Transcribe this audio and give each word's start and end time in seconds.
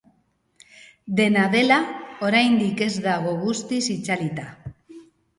Dena 1.17 1.41
dela, 1.55 1.75
oraindik 2.27 2.81
ez 2.85 2.89
dago 3.03 3.33
guztiz 3.41 3.83
itzalita. 3.97 4.47